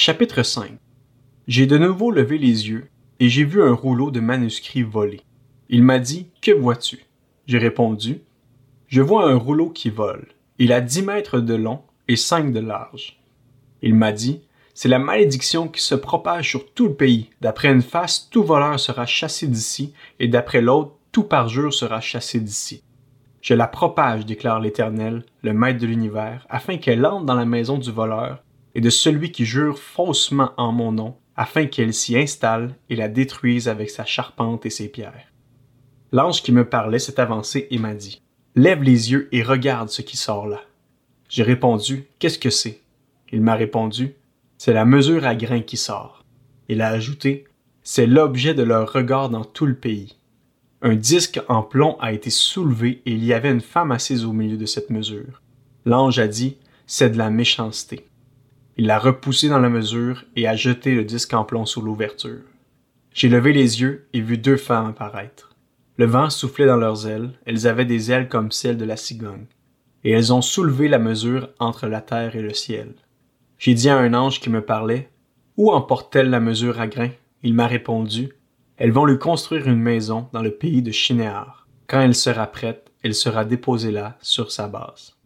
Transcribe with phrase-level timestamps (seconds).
[0.00, 0.78] Chapitre 5
[1.48, 5.22] J'ai de nouveau levé les yeux et j'ai vu un rouleau de manuscrits volé.
[5.70, 7.00] Il m'a dit Que vois-tu
[7.48, 8.20] J'ai répondu
[8.86, 10.28] Je vois un rouleau qui vole.
[10.60, 13.18] Il a dix mètres de long et cinq de large.
[13.82, 14.42] Il m'a dit
[14.72, 17.30] C'est la malédiction qui se propage sur tout le pays.
[17.40, 22.38] D'après une face, tout voleur sera chassé d'ici, et d'après l'autre, tout parjure sera chassé
[22.38, 22.84] d'ici.
[23.40, 27.78] Je la propage, déclare l'Éternel, le Maître de l'univers, afin qu'elle entre dans la maison
[27.78, 28.44] du voleur
[28.78, 33.08] et de celui qui jure faussement en mon nom, afin qu'elle s'y installe et la
[33.08, 35.32] détruise avec sa charpente et ses pierres.
[36.12, 38.22] L'ange qui me parlait s'est avancé et m'a dit
[38.54, 40.60] Lève les yeux et regarde ce qui sort là.
[41.28, 42.80] J'ai répondu Qu'est-ce que c'est?
[43.32, 44.14] Il m'a répondu
[44.58, 46.24] C'est la mesure à grains qui sort.
[46.68, 47.46] Il a ajouté
[47.82, 50.14] C'est l'objet de leur regard dans tout le pays.
[50.82, 54.32] Un disque en plomb a été soulevé et il y avait une femme assise au
[54.32, 55.42] milieu de cette mesure.
[55.84, 58.07] L'ange a dit, c'est de la méchanceté.
[58.80, 62.44] Il l'a repoussé dans la mesure et a jeté le disque en plomb sous l'ouverture.
[63.12, 65.56] J'ai levé les yeux et vu deux femmes apparaître.
[65.96, 69.46] Le vent soufflait dans leurs ailes, elles avaient des ailes comme celles de la cigogne,
[70.04, 72.94] et elles ont soulevé la mesure entre la terre et le ciel.
[73.58, 75.10] J'ai dit à un ange qui me parlait,
[75.56, 77.10] Où emporte-t-elle la mesure à grains?
[77.42, 78.28] Il m'a répondu,
[78.76, 81.66] elles vont lui construire une maison dans le pays de Shinéar.
[81.88, 85.17] Quand elle sera prête, elle sera déposée là sur sa base.